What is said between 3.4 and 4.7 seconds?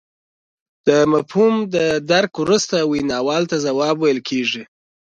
ته ځواب ویل کیږي